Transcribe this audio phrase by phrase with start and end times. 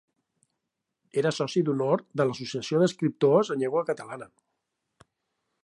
[1.21, 4.29] Era soci d'honor de l'Associació d'Escriptors en Llengua Catalana.